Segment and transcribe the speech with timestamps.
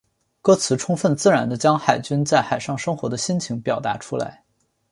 [0.41, 4.43] 歌词充分自然地将海军在海上生活的心情表达出来。